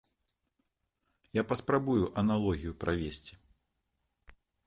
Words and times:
Я 1.39 1.43
паспрабую 1.51 2.05
аналогію 2.23 2.73
правесці. 2.85 3.33